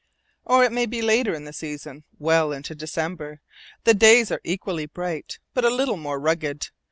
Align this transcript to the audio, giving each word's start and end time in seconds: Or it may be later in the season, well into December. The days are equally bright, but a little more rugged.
Or 0.45 0.63
it 0.63 0.71
may 0.71 0.87
be 0.87 1.03
later 1.03 1.35
in 1.35 1.45
the 1.45 1.53
season, 1.53 2.05
well 2.17 2.51
into 2.51 2.73
December. 2.73 3.39
The 3.83 3.93
days 3.93 4.31
are 4.31 4.41
equally 4.43 4.87
bright, 4.87 5.37
but 5.53 5.63
a 5.63 5.69
little 5.69 5.95
more 5.97 6.19
rugged. 6.19 6.69